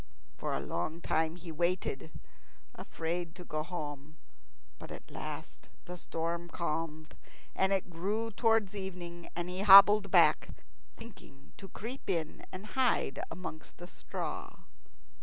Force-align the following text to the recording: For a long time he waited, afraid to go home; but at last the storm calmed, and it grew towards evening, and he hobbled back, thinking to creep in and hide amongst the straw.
For 0.35 0.55
a 0.55 0.59
long 0.59 0.99
time 0.99 1.35
he 1.35 1.51
waited, 1.51 2.09
afraid 2.73 3.35
to 3.35 3.45
go 3.45 3.61
home; 3.61 4.17
but 4.79 4.89
at 4.89 5.11
last 5.11 5.69
the 5.85 5.95
storm 5.95 6.49
calmed, 6.49 7.15
and 7.55 7.71
it 7.71 7.91
grew 7.91 8.31
towards 8.31 8.73
evening, 8.75 9.29
and 9.35 9.47
he 9.47 9.61
hobbled 9.61 10.09
back, 10.09 10.55
thinking 10.97 11.53
to 11.57 11.69
creep 11.69 12.09
in 12.09 12.43
and 12.51 12.65
hide 12.73 13.19
amongst 13.29 13.77
the 13.77 13.85
straw. 13.85 14.55